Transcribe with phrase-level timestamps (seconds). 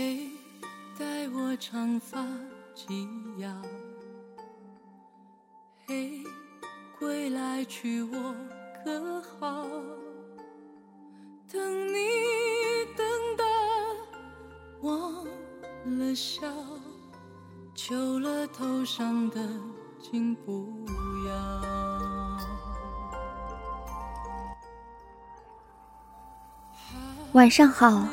[0.00, 0.30] 谁，
[0.98, 2.26] 待我长发
[2.74, 3.06] 及
[3.36, 3.50] 腰。
[5.86, 6.24] 嘿，
[6.98, 8.34] 归来娶我
[8.82, 9.66] 可好？
[11.52, 11.98] 等你
[12.96, 13.06] 等
[13.36, 13.44] 的
[14.80, 15.22] 忘
[15.98, 16.50] 了笑，
[17.74, 19.38] 求了头上的
[20.00, 20.66] 金不
[21.28, 21.60] 要。
[27.32, 28.08] 晚上好，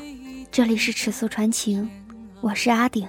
[0.57, 1.87] 这里是尺素传情，
[2.41, 3.07] 我是阿顶。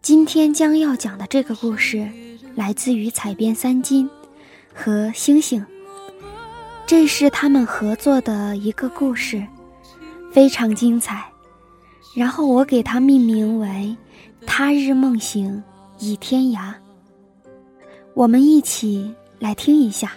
[0.00, 2.10] 今天将要讲的这个故事，
[2.56, 4.10] 来自于采编三金
[4.74, 5.64] 和星星。
[6.88, 9.46] 这是他们合作的一个故事，
[10.32, 11.24] 非常精彩。
[12.16, 13.96] 然后我给它命名为
[14.44, 15.62] 《他日梦醒
[16.00, 16.72] 倚天涯》。
[18.14, 20.10] 我们一起来听一下。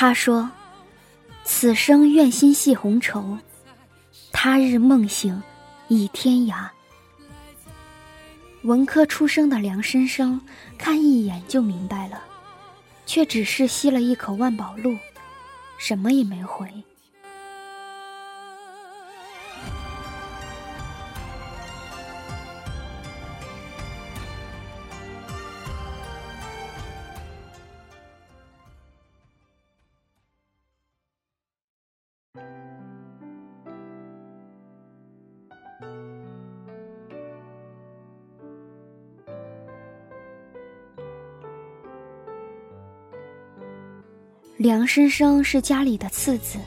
[0.00, 0.48] 他说
[1.42, 3.36] ：“此生愿心系红绸，
[4.30, 5.42] 他日梦醒
[5.88, 6.68] 倚天涯。”
[8.62, 10.40] 文科出生的梁生生
[10.78, 12.22] 看一眼就明白了，
[13.06, 14.96] 却只是吸了一口万宝路，
[15.78, 16.72] 什么也没回。
[44.58, 46.58] 梁生生是家里的次子。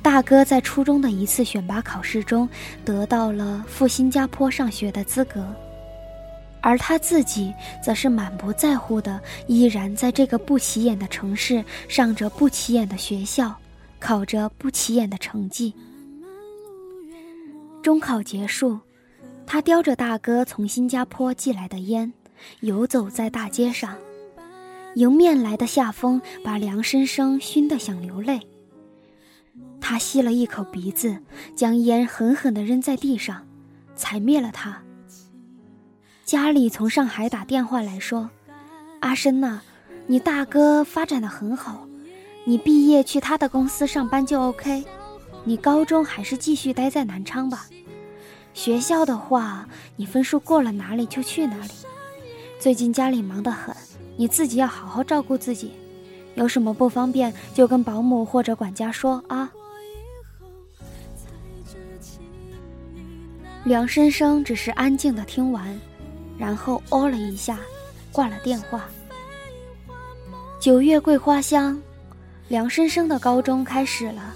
[0.00, 2.48] 大哥在初中的一次选拔考试中
[2.82, 5.46] 得到了赴新加坡上学的资格，
[6.62, 7.52] 而他自己
[7.84, 13.54] 则是满不在乎的，依然在这个不起眼的城市上着不起眼的学校，
[14.00, 15.74] 考着不起眼的成绩。
[17.82, 18.78] 中考结束，
[19.46, 22.10] 他叼着大哥从新加坡寄来的烟，
[22.60, 23.94] 游走在大街上。
[24.94, 28.40] 迎面来的夏风把梁生生熏得想流泪。
[29.80, 31.16] 他吸了一口鼻子，
[31.54, 33.46] 将烟狠狠地扔在地上，
[33.94, 34.82] 踩灭了它。
[36.24, 38.28] 家里从上海打电话来说
[39.00, 39.62] ：“阿生呐，
[40.06, 41.86] 你大哥发展的很好，
[42.44, 44.84] 你毕业去他的公司上班就 OK。
[45.44, 47.66] 你高中还是继续待在南昌吧。
[48.52, 49.66] 学校的话，
[49.96, 51.70] 你分数过了哪里就去哪里。
[52.58, 53.74] 最近家里忙得很。”
[54.18, 55.70] 你自己要好好照顾自己，
[56.34, 59.48] 有什么不方便就跟保姆或者管家说啊。
[63.62, 65.78] 梁生生只是安静的听完，
[66.36, 67.60] 然后哦了一下，
[68.10, 68.88] 挂了电话。
[70.58, 71.80] 九月桂花香，
[72.48, 74.34] 梁生生的高中开始了。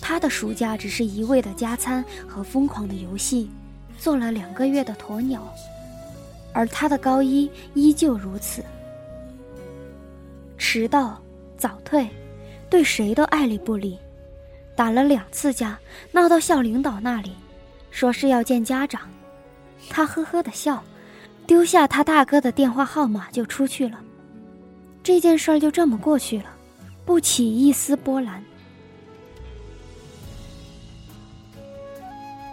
[0.00, 3.50] 他的暑假只是一味的加餐和疯狂的游戏，
[3.98, 5.46] 做了两个月的鸵鸟。
[6.52, 8.62] 而他的高一依旧如此，
[10.58, 11.20] 迟到、
[11.56, 12.08] 早退，
[12.68, 13.98] 对谁都爱理不理，
[14.76, 15.78] 打了两次架，
[16.10, 17.32] 闹到校领导那里，
[17.90, 19.02] 说是要见家长。
[19.88, 20.82] 他呵呵的笑，
[21.46, 23.98] 丢下他大哥的电话号码就出去了。
[25.02, 26.46] 这件事儿就这么过去了，
[27.04, 28.42] 不起一丝波澜。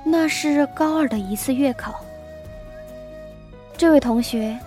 [0.06, 2.04] 那是高二的一次月考。
[3.80, 4.60] 这位同学，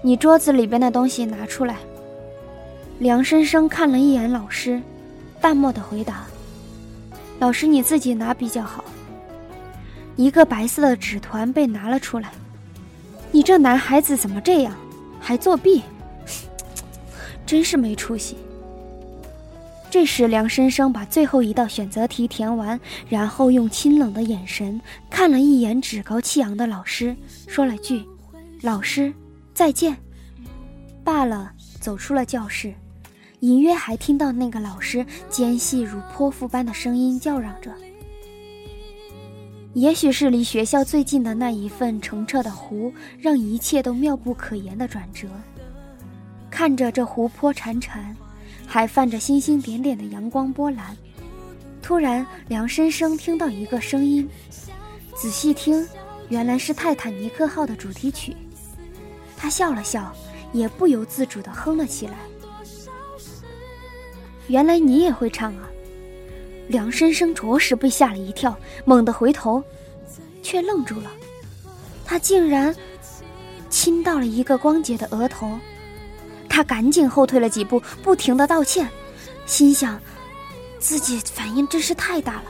[0.00, 1.76] 你桌子里边的东西拿出来。
[2.98, 4.80] 梁生生看了一眼老师，
[5.42, 6.24] 淡漠的回答
[7.38, 8.82] ：“老师你自己拿比较好。”
[10.16, 12.32] 一个白色的纸团被拿了出来。
[13.30, 14.74] 你这男孩子怎么这样，
[15.20, 15.82] 还作弊？
[17.44, 18.38] 真是没出息。
[19.90, 24.80] 这时，梁生生把最后一道选择题填完，然后用清冷的眼神
[25.10, 27.14] 看了一眼趾高气扬的老师，
[27.46, 28.02] 说了句。
[28.62, 29.12] 老师，
[29.52, 29.96] 再见。
[31.04, 32.74] 罢了，走出了教室，
[33.40, 37.70] 隐约还听到那个老师尖细如泼妇般的声音叫嚷着。
[39.74, 45.28] 也许是离学校最近的那一份澄澈的湖，让一切都妙不可言的转折。
[46.50, 48.14] 看着这湖泊潺潺，
[48.66, 50.96] 还泛着星星点点的阳光波澜，
[51.82, 54.26] 突然，梁生生听到一个声音，
[55.14, 55.86] 仔细听。
[56.28, 58.36] 原来是《泰坦尼克号》的主题曲。
[59.46, 60.12] 他笑了笑，
[60.52, 62.14] 也不由自主地哼了起来。
[64.48, 65.70] 原来你也会唱啊！
[66.66, 69.62] 梁生生着实被吓了一跳，猛地回头，
[70.42, 71.08] 却愣住了。
[72.04, 72.74] 他竟然
[73.70, 75.56] 亲到了一个光洁的额头，
[76.48, 78.90] 他赶紧后退了几步，不停的道歉，
[79.46, 80.00] 心想
[80.80, 82.46] 自己反应真是太大了。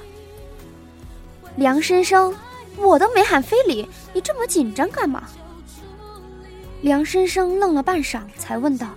[1.56, 2.34] 梁生生，
[2.78, 5.25] 我都没喊非礼，你这么紧张干嘛？
[6.82, 8.88] 梁生生愣了半晌，才问道：“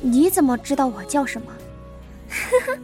[0.00, 1.48] 你怎么知道我叫什么？”
[2.30, 2.78] 呵呵，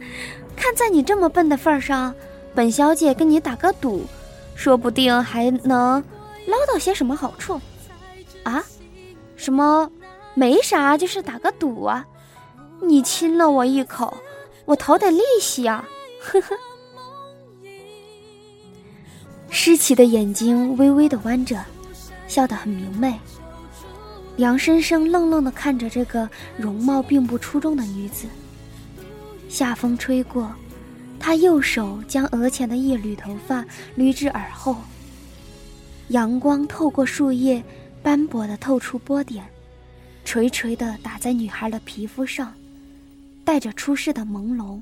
[0.55, 2.13] 看在你这么笨的份上，
[2.53, 4.05] 本小姐跟你打个赌，
[4.55, 6.03] 说不定还能
[6.45, 7.59] 捞到些什么好处。
[8.43, 8.63] 啊？
[9.35, 9.91] 什么？
[10.33, 12.05] 没啥，就是打个赌啊！
[12.81, 14.15] 你亲了我一口，
[14.65, 15.87] 我讨点利息啊！
[16.21, 16.55] 呵呵。
[19.49, 21.59] 诗琪的眼睛微微的弯着，
[22.27, 23.19] 笑得很明媚。
[24.37, 28.27] 梁生生愣愣的看着这个容貌并不出众的女子。
[29.49, 30.53] 夏风吹过，
[31.19, 33.65] 他右手将额前的一缕头发
[33.97, 34.77] 捋至耳后。
[36.07, 37.63] 阳光透过树叶，
[38.01, 39.45] 斑驳的透出波点，
[40.25, 42.53] 垂垂的打在女孩的皮肤上，
[43.45, 44.81] 带着出世的朦胧。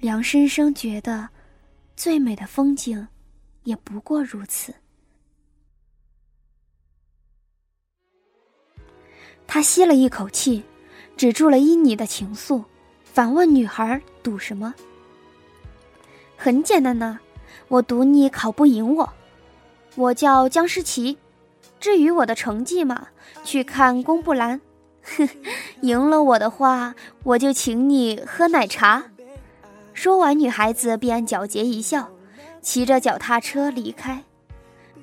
[0.00, 1.28] 梁生生觉得，
[1.96, 3.06] 最美的风景，
[3.62, 4.74] 也不过如此。
[9.46, 10.62] 他吸了一口气，
[11.16, 12.64] 止住了依你的情愫，
[13.04, 14.74] 反问女孩：“赌什么？”
[16.36, 17.18] 很简单呢，
[17.68, 19.12] 我赌你考不赢我。
[19.94, 21.16] 我叫江诗琪，
[21.78, 23.08] 至于我的成绩嘛，
[23.44, 24.60] 去看公布栏。
[25.02, 25.28] 哼，
[25.82, 29.04] 赢了我的话，我就请你喝奶茶。
[29.92, 32.08] 说完，女孩子便皎洁一笑，
[32.60, 34.24] 骑着脚踏车离开。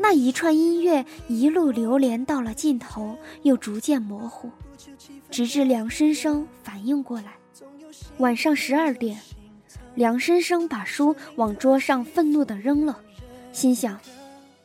[0.02, 4.50] 那一串音乐一路流连到了尽头，又逐渐模糊，
[5.30, 7.36] 直至梁生生反应过来。
[8.18, 9.20] 晚上十二点，
[9.94, 13.00] 梁生生把书往桌上愤怒地扔了，
[13.54, 14.00] 心想：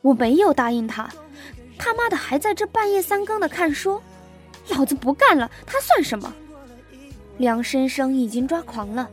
[0.01, 1.07] 我没有答应他，
[1.77, 4.01] 他妈的还在这半夜三更的看书，
[4.69, 6.33] 老子不干了，他算什么？
[7.37, 9.07] 梁生生已经抓狂了。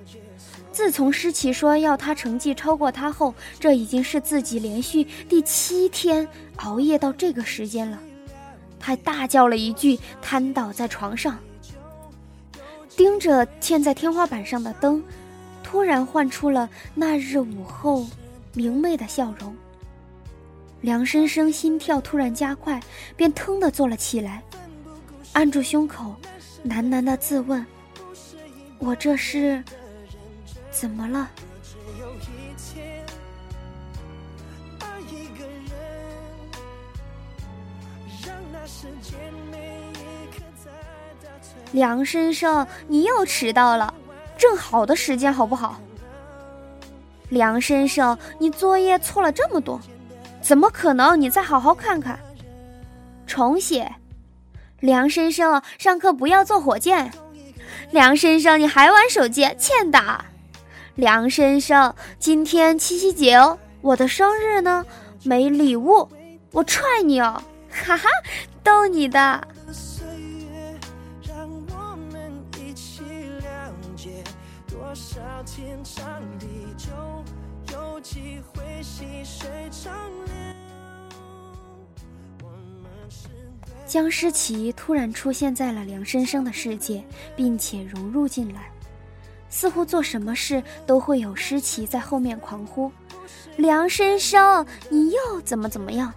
[0.74, 6.26] 自从诗琪说要他成绩超过他后，这已经是自己连续第七天
[6.56, 7.96] 熬夜到这个时间了。
[8.80, 11.38] 他大叫了一句，瘫倒在床上，
[12.96, 15.00] 盯着嵌在天花板上的灯，
[15.62, 18.04] 突然唤出了那日午后
[18.52, 19.54] 明媚的笑容。
[20.80, 22.82] 梁生生心跳突然加快，
[23.16, 24.42] 便腾地坐了起来，
[25.34, 26.16] 按住胸口，
[26.66, 27.64] 喃喃地自问
[28.80, 29.62] ：“我这是？”
[30.74, 31.30] 怎么了？
[41.70, 43.94] 梁先生，你又迟到了，
[44.36, 45.80] 正好的时间，好不好？
[47.28, 49.80] 梁先生，你作业错了这么多，
[50.42, 51.18] 怎么可能？
[51.18, 52.18] 你再好好看看，
[53.26, 53.94] 重写。
[54.80, 57.12] 梁先生，上课不要坐火箭。
[57.90, 60.24] 梁先生，你还玩手机，欠打。
[60.94, 64.86] 梁先生，今天七夕节哦，我的生日呢，
[65.24, 66.08] 没礼物，
[66.52, 68.08] 我踹你哦， 哈哈，
[68.62, 69.48] 逗你的。
[83.86, 87.04] 江诗琪突然出现在了梁生生的世界，
[87.36, 88.70] 并且融入进来。
[89.54, 92.90] 似乎做什么事都会有诗琪在后面狂呼
[93.56, 96.12] ：“梁先生，你又怎么怎么样？”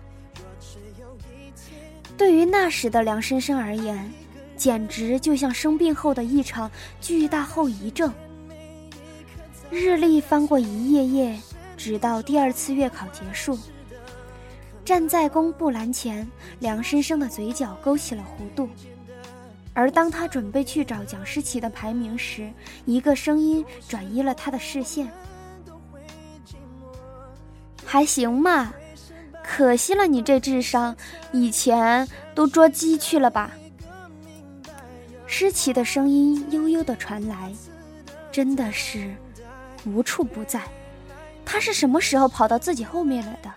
[2.17, 4.11] 对于那时的梁先生而言，
[4.55, 8.11] 简直就像生病后的一场巨大后遗症。
[9.69, 11.39] 日历翻过一页页，
[11.77, 13.55] 直到第二次月考结束。
[14.83, 16.27] 站在公布栏前，
[16.57, 18.67] 梁先生的嘴角勾起了弧度。
[19.77, 22.51] 而当他准备去找蒋诗琪的排名时，
[22.85, 25.07] 一个声音转移了他的视线。
[27.85, 28.73] 还行嘛，
[29.43, 30.97] 可惜了你这智商，
[31.31, 33.51] 以前都捉鸡去了吧？
[35.27, 37.53] 诗琪的声音悠悠的传来，
[38.31, 39.13] 真的是
[39.85, 40.59] 无处不在。
[41.45, 43.53] 他是什么时候跑到自己后面来的？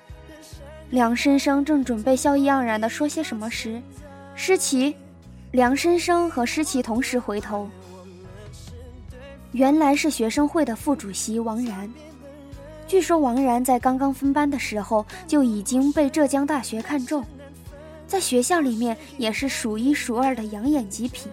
[0.90, 3.80] 梁生生正准备笑意盎然的说些什么时，
[4.34, 4.94] 诗琪。
[5.52, 7.68] 梁生生和诗琪同时回头，
[9.50, 11.92] 原来是学生会的副主席王然。
[12.86, 17.24] 据说王然在刚刚分班的时候就已经被浙江大学看中，
[18.06, 21.30] 在学校里面也是数一数二的养眼极品。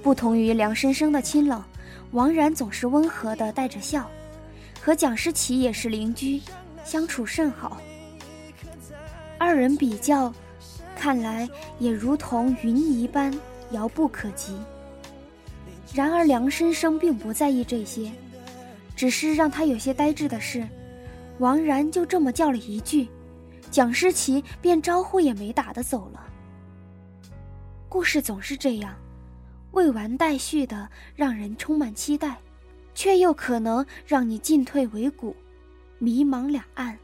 [0.00, 1.60] 不同于梁生生的清冷，
[2.12, 4.08] 王然总是温和的带着笑，
[4.80, 6.40] 和蒋诗琪也是邻居，
[6.84, 7.78] 相处甚好。
[9.38, 10.32] 二人比较，
[10.98, 13.32] 看来也如同云一般
[13.70, 14.58] 遥不可及。
[15.94, 18.12] 然而梁生生并不在意这些。
[18.96, 20.66] 只是让他有些呆滞的是，
[21.38, 23.06] 王然就这么叫了一句，
[23.70, 26.26] 蒋诗琪便招呼也没打的走了。
[27.88, 28.92] 故事总是这样，
[29.70, 32.38] 未完待续的，让人充满期待，
[32.92, 35.36] 却又可能让你进退维谷，
[35.98, 36.98] 迷茫两岸。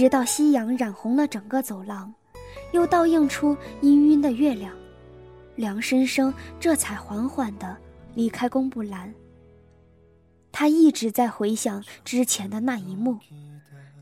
[0.00, 2.10] 直到夕阳染红了整个走廊，
[2.72, 4.74] 又倒映出氤氲的月亮，
[5.56, 7.76] 梁生生这才缓缓地
[8.14, 9.12] 离开公布栏。
[10.50, 13.18] 他一直在回想之前的那一幕，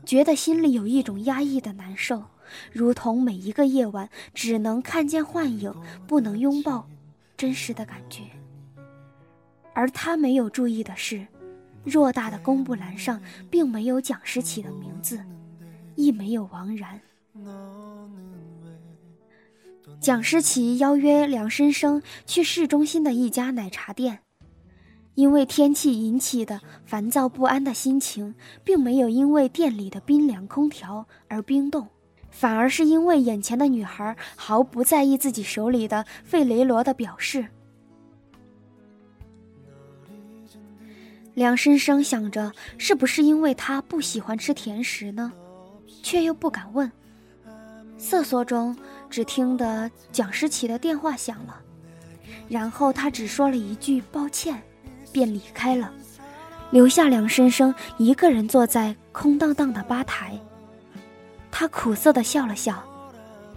[0.05, 2.23] 觉得心里有一种压抑的难受，
[2.71, 5.75] 如同每一个夜晚只能看见幻影，
[6.07, 6.87] 不能拥抱
[7.35, 8.23] 真实的感觉。
[9.73, 11.27] 而他没有注意的是，
[11.85, 15.19] 偌大的公布栏上并没有蒋诗琪的名字。
[15.99, 17.01] 亦没有王然。
[19.99, 24.19] 蒋诗琪邀约梁生生去市中心的一家奶茶店，
[25.15, 31.85] 因为天气引起的烦躁不安的心情，并没有因为店里的冰凉空调而冰冻，
[32.31, 37.45] 反而是因为眼前的女孩毫不在意自己手里的费雷罗的表示。
[41.33, 45.33] 梁生生想着，是不是因为他不喜欢吃甜食呢？
[46.01, 46.91] 却又不敢问。
[47.97, 48.75] 瑟缩中，
[49.09, 51.59] 只听得蒋诗琪的电话响了，
[52.47, 54.61] 然后他只说了一句“抱歉”，
[55.11, 55.91] 便离开了，
[56.71, 60.39] 留下梁生生一个人坐在空荡荡的吧台。
[61.51, 62.81] 他苦涩地笑了笑，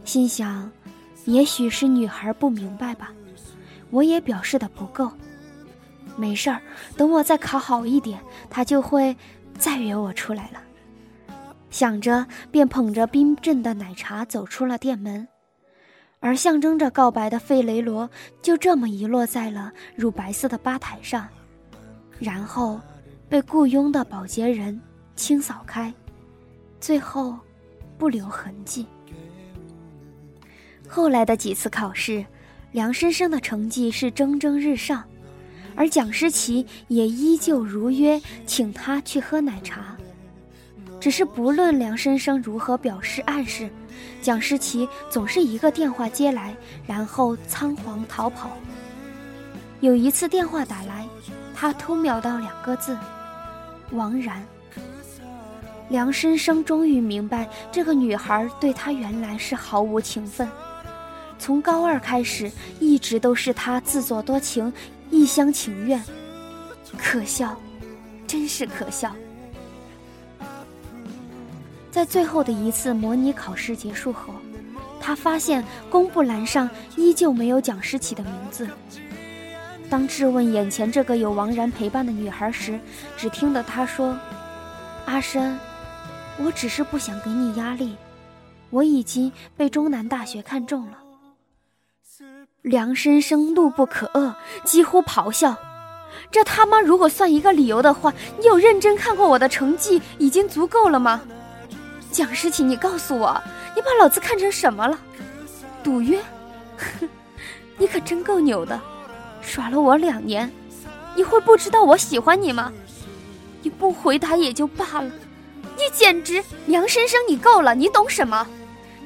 [0.05, 0.69] 心想：
[1.25, 3.13] 也许是女孩不明白吧，
[3.91, 5.13] 我也表示的不够。
[6.17, 6.61] 没事儿，
[6.97, 8.21] 等我再考好一点，
[8.51, 9.17] 他就会
[9.57, 10.61] 再约我出来了。
[11.73, 15.27] 想着，便捧着冰镇的奶茶走出了店门，
[16.21, 18.09] 而象征着告白的费雷罗
[18.43, 21.27] 就这么遗落在了乳白色的吧台上，
[22.19, 22.79] 然后
[23.27, 24.79] 被雇佣的保洁人
[25.17, 25.93] 清扫开，
[26.79, 27.39] 最后
[27.97, 28.87] 不留痕迹。
[30.87, 32.23] 后来的几次考试，
[32.71, 35.03] 梁生生的成绩是蒸蒸日上，
[35.75, 39.97] 而蒋诗琪也依旧如约请他去喝奶茶。
[41.03, 43.69] 只是不论梁生生如何表示暗示，
[44.21, 46.55] 蒋诗琪总是一个电话接来，
[46.87, 48.53] 然后仓皇逃跑。
[49.81, 51.05] 有一次电话打来，
[51.57, 52.97] 他偷瞄到两个字：
[53.91, 54.47] 王然。
[55.89, 60.49] 梁生生终于明白，这个女孩对他原来是毫无情分，
[61.37, 64.73] 从高二开始，一直都是他自作多情，
[65.11, 66.01] 一厢情愿。
[66.97, 67.61] 可笑，
[68.25, 69.13] 真是可笑。
[71.93, 74.33] 在最后的一次模拟考试结束后，
[74.99, 78.67] 他发现公布栏上依旧没有讲师起的名字。
[79.91, 82.81] 当质问眼前这个有王然陪伴的女孩时，
[83.15, 84.19] 只听得他说
[85.05, 85.59] ：“阿深，
[86.39, 87.95] 我只是不想给你压力，
[88.71, 90.97] 我已经被中南大学看中了。”
[92.63, 94.33] 梁生生怒不可遏，
[94.65, 95.55] 几乎咆哮
[96.33, 101.21] ：“这他妈如果算一个理由的话，你有认真看过我的成绩已经足够了吗？”
[102.13, 103.43] 蒋诗琪，你告诉我，
[103.75, 104.99] 你把老子看成什么了？
[105.83, 106.21] 赌约？
[106.77, 107.09] 哼，
[107.79, 108.79] 你可真够牛的，
[109.41, 110.53] 耍了我两年，
[111.17, 112.71] 你会不知道我喜欢你吗？
[113.63, 115.11] 你不回答也就罢了，
[115.77, 118.47] 你简直梁生生，你够了，你懂什么？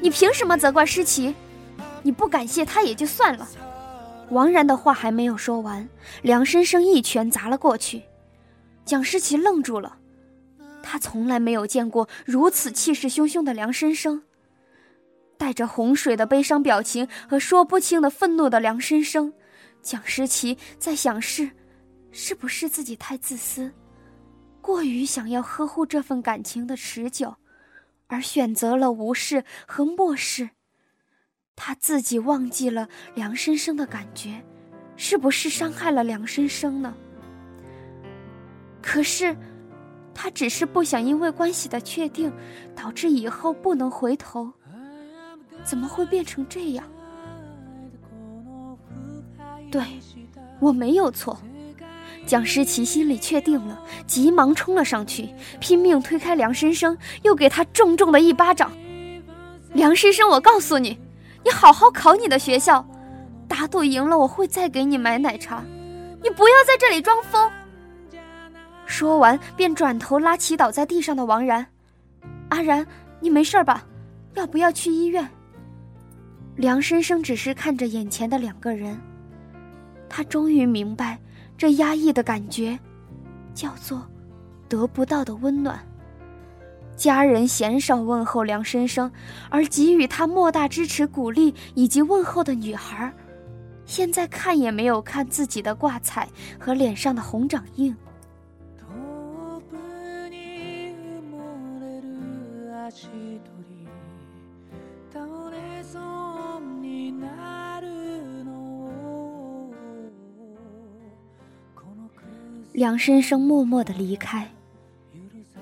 [0.00, 1.34] 你凭什么责怪诗琪？
[2.02, 3.48] 你不感谢他也就算了。
[4.30, 5.88] 王然的话还没有说完，
[6.22, 8.02] 梁生生一拳砸了过去，
[8.84, 9.96] 蒋诗琪愣住了。
[10.88, 14.22] 他从来没有见过如此气势汹汹的梁生生，
[15.36, 19.32] 带着洪水的悲伤表情和说不清的愤怒的梁生生。
[19.82, 21.50] 蒋诗琪在想是，
[22.12, 23.72] 是不是自己太自私，
[24.60, 27.34] 过于想要呵护这份感情的持久，
[28.06, 30.50] 而选择了无视和漠视。
[31.56, 34.44] 他自己忘记了梁生生的感觉，
[34.96, 36.94] 是不是伤害了梁生生呢？
[38.80, 39.36] 可是。
[40.18, 42.32] 他只是不想因为关系的确定，
[42.74, 44.50] 导致以后不能回头。
[45.62, 46.82] 怎么会变成这样？
[49.70, 49.82] 对，
[50.58, 51.38] 我没有错。
[52.24, 55.28] 蒋诗琪心里确定了，急忙冲了上去，
[55.60, 58.72] 拼命推开梁深生，又给他重重的一巴掌。
[59.74, 60.98] 梁深生，我告诉你，
[61.44, 62.84] 你好好考你的学校，
[63.46, 65.62] 打赌赢了我会再给你买奶茶，
[66.22, 67.50] 你不要在这里装疯。
[68.86, 71.66] 说完，便转头拉起倒在地上的王然
[72.48, 72.86] ：“阿然，
[73.20, 73.84] 你没事吧？
[74.34, 75.28] 要不要去医院？”
[76.56, 78.98] 梁生生只是看着眼前的两个人，
[80.08, 81.18] 他终于明白，
[81.58, 82.78] 这压抑的感觉，
[83.52, 84.06] 叫做
[84.68, 85.78] 得不到的温暖。
[86.96, 89.10] 家人鲜少问候梁生生，
[89.50, 93.12] 而给予他莫大支持、鼓励以及问候的女孩，
[93.84, 96.26] 现在看也没有看自己的挂彩
[96.58, 97.94] 和脸上的红掌印。
[112.76, 114.46] 梁深生默默的离开，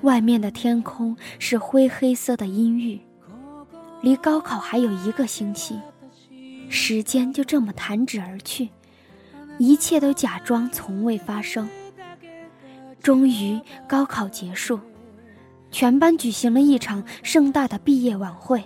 [0.01, 3.01] 外面的天空是灰黑色的阴郁。
[4.03, 5.79] 离高考还有一个星期，
[6.69, 8.69] 时间就这么弹指而去，
[9.59, 11.69] 一切都假装从未发生。
[13.01, 14.81] 终于，高考结束，
[15.71, 18.61] 全班举行了一场盛大的毕业晚会，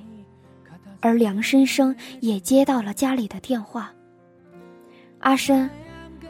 [1.01, 3.93] 而梁深生也接到了家里的电话
[5.21, 5.69] ：“阿深，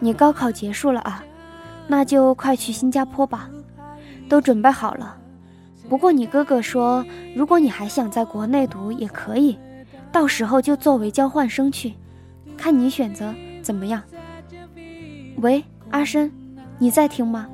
[0.01, 1.25] 你高考结束了啊？”
[1.89, 3.51] 那就快去新加坡吧，
[4.29, 5.17] 都准备好了。
[5.89, 7.03] 不过你哥哥说，
[7.35, 9.59] 如果你还想在国内读也可以，
[10.13, 11.95] 到时候就作为交换生去，
[12.59, 14.03] 看你选择怎么样。
[15.39, 16.31] 喂，阿深，
[16.79, 17.49] 你在听吗？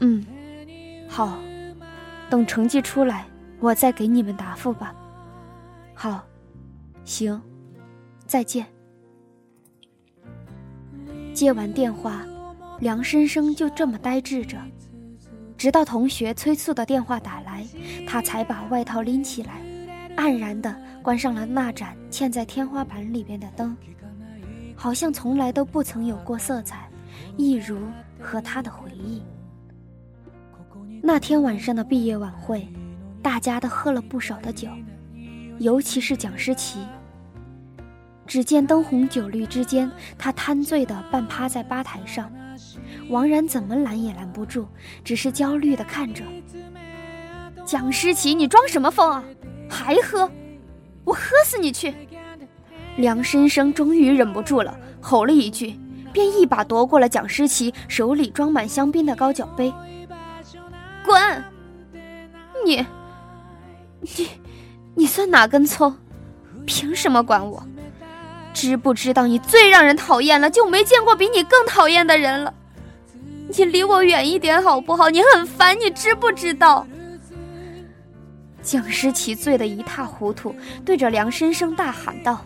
[0.00, 0.24] 嗯，
[1.08, 1.38] 好，
[2.28, 3.26] 等成绩出来，
[3.60, 4.94] 我再给你们答复吧。
[5.94, 6.22] 好，
[7.04, 7.40] 行，
[8.26, 8.66] 再见。
[11.32, 12.22] 接完电话。
[12.80, 14.56] 梁生生就这么呆滞着，
[15.58, 17.62] 直到同学催促的电话打来，
[18.06, 19.60] 他才把外套拎起来，
[20.16, 23.76] 黯然地关上了那盏嵌在天花板里边的灯，
[24.74, 26.88] 好像从来都不曾有过色彩，
[27.36, 27.78] 一如
[28.18, 29.22] 和他的回忆。
[31.02, 32.66] 那天晚上的毕业晚会，
[33.22, 34.68] 大家都喝了不少的酒，
[35.58, 36.80] 尤其是蒋诗琪。
[38.26, 42.32] 只见灯红酒绿之间，他贪醉的半趴在吧台上。
[43.08, 44.66] 王然怎么拦也拦不住，
[45.04, 46.22] 只是焦虑地看着
[47.64, 49.24] 蒋诗琪，你装什么疯啊？
[49.68, 50.30] 还喝？
[51.04, 51.94] 我喝死你去！
[52.96, 55.78] 梁深生终于忍不住了，吼了一句，
[56.12, 59.72] 便一把夺过了蒋诗琪手里装满香槟的高脚杯。
[61.04, 61.44] 滚！
[62.64, 62.84] 你，
[64.00, 64.28] 你，
[64.94, 65.96] 你算哪根葱？
[66.66, 67.62] 凭什么管我？
[68.52, 72.52] 知不知道你最让人讨厌了，就没见过比你更讨厌的人了。
[73.48, 75.10] 你离我远一点好不好？
[75.10, 76.86] 你很烦，你知不知道？
[78.62, 82.44] 蒋诗琪醉得一塌糊涂，对着梁生生大喊道，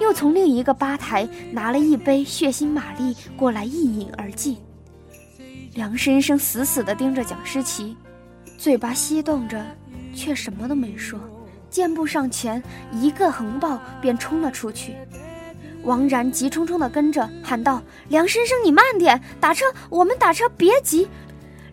[0.00, 4.56] 又从另一个吧台拿了一杯血腥玛丽过来一饮而尽。
[5.74, 7.96] 梁生生死死地盯着蒋诗琪，
[8.58, 9.64] 嘴巴翕动着，
[10.14, 11.18] 却什么都没说，
[11.74, 14.94] 箭步上前，一个横抱便冲了出去。
[15.82, 21.08] 王然急冲冲地跟着喊道：“梁先生，你慢点，打车，我们打车，别急。”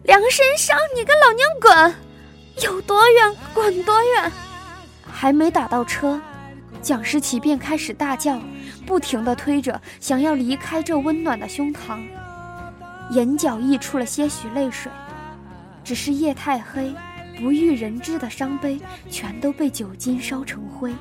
[0.02, 1.96] 梁先生，你个老娘滚！
[2.64, 4.32] 有多远滚多远！
[5.04, 6.20] 还没打到车，
[6.82, 8.42] 蒋诗琪便开始大叫，
[8.88, 12.02] 不停地推着，想要离开这温暖的胸膛，
[13.12, 14.92] 眼角溢出了些许泪水。
[15.84, 16.92] 只是夜太黑，
[17.42, 20.94] 不欲人知的伤悲，全都被酒精烧成灰。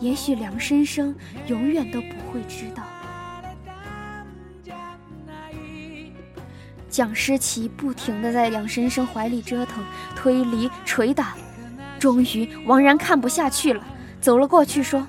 [0.00, 1.14] 也许梁生生
[1.46, 2.82] 永远都不会知道。
[6.88, 11.34] 蒋诗琪不停地在梁生生怀里折腾、推离、捶打，
[11.98, 13.84] 终于王然看不下去了，
[14.22, 15.06] 走了过去说：“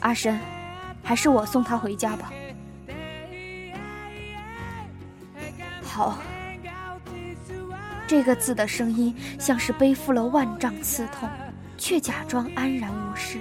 [0.00, 0.38] 阿深，
[1.02, 2.30] 还是我送他回家吧。”
[5.82, 6.18] 好，
[8.10, 11.28] 这个字的声音像是背负了万丈刺痛，
[11.78, 13.38] 却假装安然无事。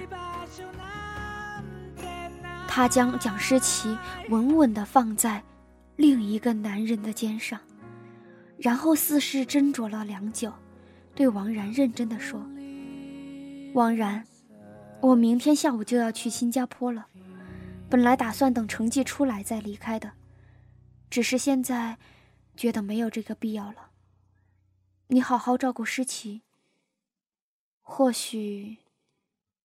[2.67, 3.97] 他将蒋诗琪
[4.29, 5.41] 稳稳地放在
[5.95, 7.59] 另一个男人的肩上，
[8.59, 10.53] 然后似是斟酌了良久，
[11.15, 12.39] 对王然认真地说
[13.73, 14.23] ：“王然，
[15.01, 17.07] 我明天下午就要去新加坡了，
[17.89, 20.11] 本来打算等成绩出来再离开的，
[21.09, 21.97] 只是现在
[22.55, 23.77] 觉得没有这个必要了。”
[25.11, 26.43] 你好好照顾诗琪。
[27.81, 28.77] 或许，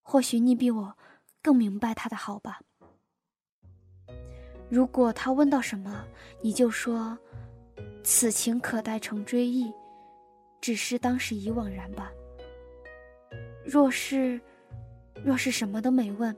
[0.00, 0.96] 或许你比我
[1.42, 2.62] 更明白他的好吧。
[4.70, 6.07] 如果他问到什么，
[6.40, 7.18] 你就说
[8.02, 9.70] ：“此情可待成追忆，
[10.62, 12.11] 只是当时已惘然吧。”
[13.66, 14.40] 若是，
[15.22, 16.35] 若是什么都没问，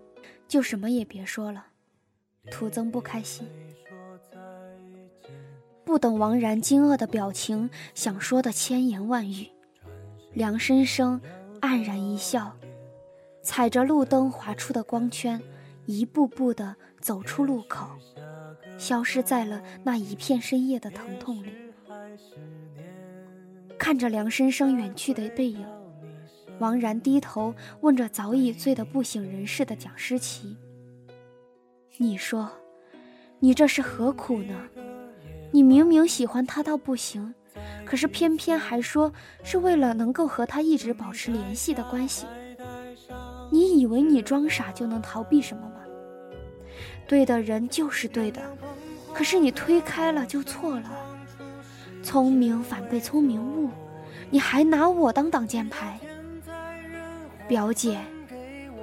[0.48, 1.68] 就什么也别说了，
[2.50, 3.48] 徒增不开心。
[5.86, 9.46] 不等王然惊愕的表情，想说的千言万语，
[10.34, 11.20] 梁深生
[11.60, 12.56] 黯然一笑，
[13.40, 15.40] 踩着路灯划出的光圈，
[15.84, 17.86] 一步步的走出路口，
[18.76, 21.50] 消失在了那一片深夜的疼痛里。
[23.78, 25.64] 看着梁深生远去的背影，
[26.58, 30.56] 王然低头问着早已醉得不省人事的蒋诗琪
[31.96, 32.50] ：“你说，
[33.38, 34.52] 你这是何苦呢？”
[35.56, 37.34] 你明明喜欢他到不行，
[37.86, 39.10] 可是偏偏还说
[39.42, 42.26] 是为了能够和他一直保持联系的关系。
[43.50, 45.76] 你以为你装傻就能逃避什么吗？
[47.08, 48.42] 对的人就是对的，
[49.14, 50.92] 可是你推开了就错了。
[52.02, 53.70] 聪明反被聪明误，
[54.28, 55.98] 你还拿我当挡箭牌。
[57.48, 57.98] 表姐，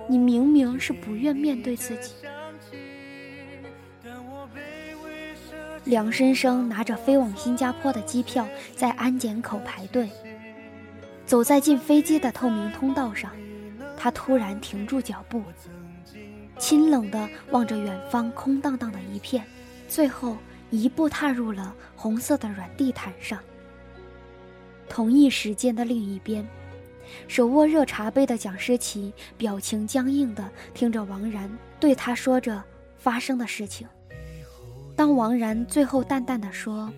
[0.08, 2.14] 你明明是不愿面对自己。
[5.86, 10.10] 梁生生拿着飞往新加坡的机票，在安检口排队。
[11.26, 13.32] 走在进飞机的透明通道上，
[13.98, 15.44] 他突然停住脚步，
[16.58, 19.44] 清冷地望着远方空荡荡的一片，
[19.90, 20.38] 最后
[20.70, 23.38] 一步踏入了红色的软地毯上。
[24.88, 26.48] 同一时间的另一边，
[27.28, 32.64] 手握热茶杯的蒋诗琪表情僵硬地听着王然对他说着
[32.98, 33.86] 发生的事情。
[34.96, 36.92] 当王然最后淡淡的说：“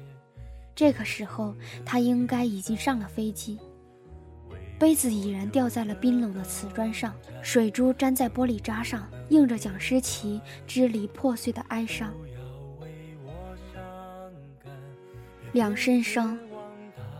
[0.75, 1.55] 这个时候，
[1.85, 3.57] 他应该已经上了飞机。”
[4.77, 12.13] 杯子已然掉在了冰冷的瓷砖上，水珠粘在玻璃渣上，映着蒋诗琪支离破碎的哀伤。
[15.53, 16.37] 梁深生，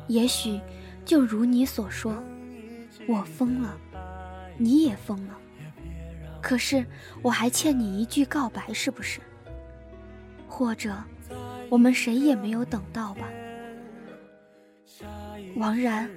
[0.08, 0.60] 也许
[1.06, 2.22] 就如你所说，
[3.08, 3.78] 我疯了，
[4.58, 5.38] 你也疯了。
[6.42, 6.86] 可是
[7.22, 9.22] 我还欠你一句告白，是不是？
[10.58, 10.96] 或者，
[11.68, 13.28] 我们谁也没有等到吧。
[15.58, 16.10] 王然，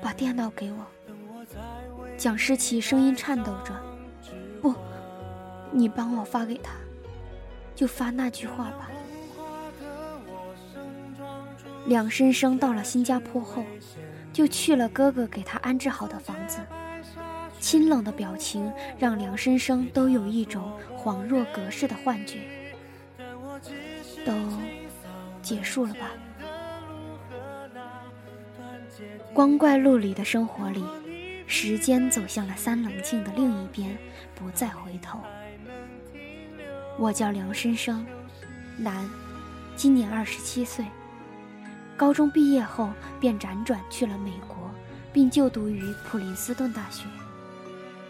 [0.00, 0.78] 把电脑给我。
[2.16, 3.78] 蒋诗琪声音颤抖着
[4.62, 4.74] ：“不，
[5.70, 6.72] 你帮我发给他，
[7.74, 8.90] 就发那句话吧。”
[11.84, 13.62] 梁深生到了新加坡后，
[14.32, 16.60] 就去了哥哥给他安置好的房子。
[17.60, 22.40] 清冷的表情让梁深生都有一种恍若隔世的幻觉。
[24.26, 24.32] 都
[25.40, 26.10] 结束了吧？
[29.32, 30.84] 光怪陆离的生活里，
[31.46, 33.96] 时间走向了三棱镜的另一边，
[34.34, 35.20] 不再回头。
[36.98, 38.04] 我叫梁深生，
[38.76, 39.08] 男，
[39.76, 40.84] 今年二十七岁。
[41.96, 44.70] 高中毕业后便辗转去了美国，
[45.12, 47.04] 并就读于普林斯顿大学。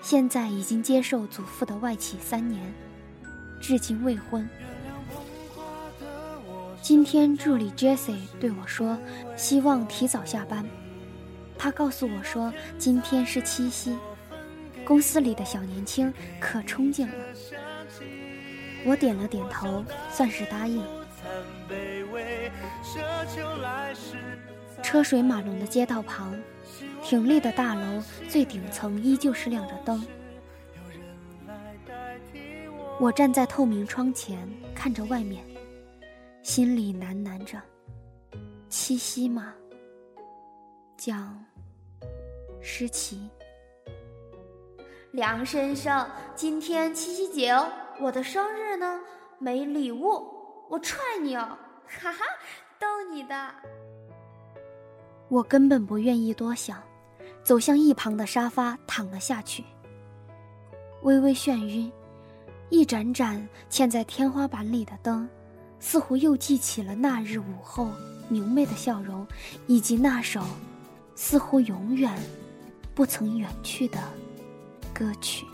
[0.00, 2.72] 现在已经接受祖父的外企三年，
[3.61, 4.48] 至今未婚。
[6.88, 8.96] 今天助理 Jessie 对我说，
[9.35, 10.64] 希望提早下班。
[11.59, 13.99] 他告诉我说，今天是七夕，
[14.85, 17.14] 公司里的小年轻可憧憬了。
[18.85, 20.81] 我点了点头，算是答应。
[24.81, 26.38] 车水马龙的街道旁，
[27.03, 30.07] 挺立的大楼最顶层依旧是亮着灯。
[33.01, 35.42] 我站在透明窗前，看着外面。
[36.46, 37.61] 心里喃喃着
[38.70, 39.52] ：“七夕嘛？
[40.96, 41.44] 讲
[42.62, 43.28] 诗琪。
[45.11, 47.68] 梁先生，今天七夕节哦，
[48.00, 49.00] 我的生日呢，
[49.40, 50.24] 没礼物，
[50.70, 51.59] 我踹你哦！
[51.85, 52.24] 哈哈，
[52.78, 53.52] 逗你的。”
[55.28, 56.80] 我根本不愿意多想，
[57.42, 59.64] 走向一旁的沙发躺了下去，
[61.02, 61.92] 微微眩晕，
[62.70, 65.28] 一盏盏嵌在天花板里的灯。
[65.78, 67.90] 似乎又记起了那日午后
[68.28, 69.26] 明媚的笑容，
[69.66, 70.42] 以及那首
[71.14, 72.12] 似乎永远
[72.94, 73.98] 不曾远去的
[74.92, 75.46] 歌曲。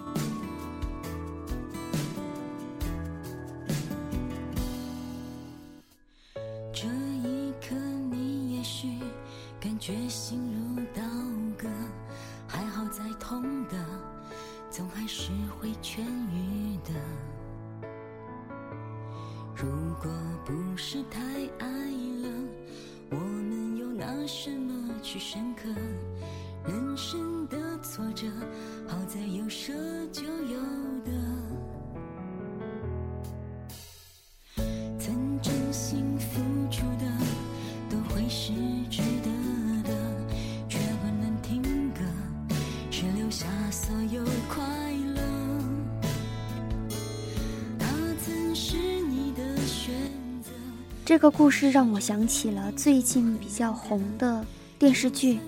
[51.04, 54.44] 这个故事让我想起了最近比较红的
[54.78, 55.40] 电视剧。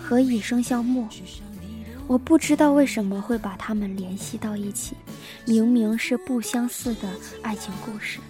[0.00, 1.08] 何以笙箫默，
[2.06, 4.94] 我不知道为什么会把他们联系到一起，
[5.44, 7.08] 明明是不相似的
[7.42, 8.20] 爱情故事。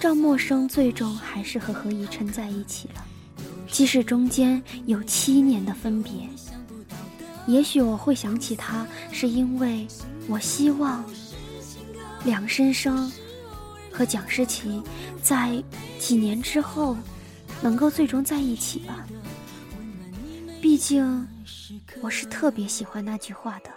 [0.00, 3.04] 赵默笙最终还是和何以琛在一起了，
[3.68, 6.12] 即使中间有七年的分别。
[7.46, 9.86] 也许我会想起他，是因为
[10.26, 11.04] 我希望
[12.24, 13.10] 梁生生
[13.92, 14.82] 和蒋诗琪
[15.22, 15.62] 在
[15.98, 16.96] 几年之后
[17.60, 19.06] 能够最终在一起吧。
[20.60, 21.26] 毕竟，
[22.00, 23.70] 我是特别喜欢那句话的。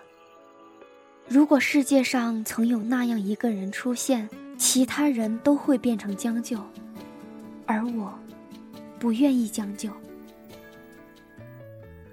[1.28, 6.60] 如果世界上曾有那样一个人出现，其他人都会变成将就，
[7.65, 8.13] 而我，
[8.99, 9.89] 不愿意将就，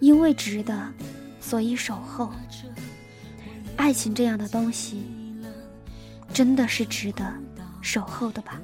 [0.01, 0.91] 因为值得，
[1.41, 2.33] 所以守候。
[3.77, 5.03] 爱情这样的东西，
[6.33, 7.33] 真的是值得
[7.83, 8.59] 守候的吧。